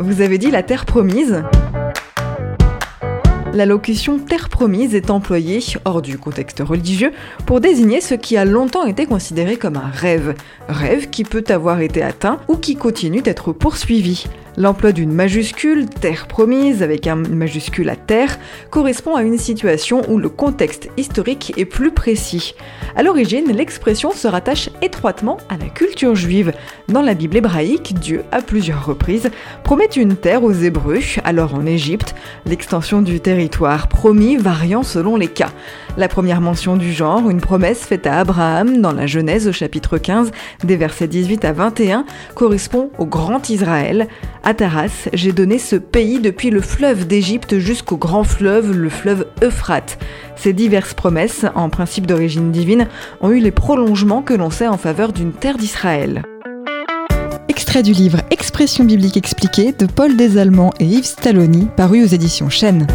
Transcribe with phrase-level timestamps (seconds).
[0.00, 1.42] Vous avez dit la terre promise
[3.54, 7.12] la locution terre promise est employée, hors du contexte religieux,
[7.46, 10.34] pour désigner ce qui a longtemps été considéré comme un rêve.
[10.68, 14.24] Rêve qui peut avoir été atteint ou qui continue d'être poursuivi.
[14.56, 18.38] L'emploi d'une majuscule, terre promise, avec un majuscule à terre,
[18.70, 22.54] correspond à une situation où le contexte historique est plus précis.
[22.94, 26.52] À l'origine, l'expression se rattache étroitement à la culture juive.
[26.88, 29.30] Dans la Bible hébraïque, Dieu, à plusieurs reprises,
[29.64, 32.14] promet une terre aux Hébreux, alors en Égypte,
[32.46, 33.18] l'extension du
[33.88, 35.50] promis variant selon les cas.
[35.96, 39.98] La première mention du genre, une promesse faite à Abraham dans la Genèse au chapitre
[39.98, 40.32] 15,
[40.64, 44.08] des versets 18 à 21, correspond au Grand Israël.
[44.42, 49.26] À Taras, j'ai donné ce pays depuis le fleuve d'Égypte jusqu'au grand fleuve, le fleuve
[49.42, 49.98] Euphrate.
[50.36, 52.88] Ces diverses promesses, en principe d'origine divine,
[53.20, 56.22] ont eu les prolongements que l'on sait en faveur d'une terre d'Israël.
[57.48, 62.50] Extrait du livre Expression biblique expliquée de Paul Desallemands et Yves Stalloni, paru aux éditions
[62.50, 62.86] Chênes.